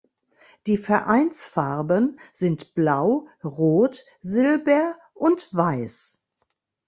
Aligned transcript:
Die 0.65 0.77
Vereinsfarben 0.77 2.19
sind 2.33 2.73
blau, 2.73 3.27
rot, 3.43 4.03
silber 4.19 4.97
und 5.13 5.53
weiß. 5.53 6.17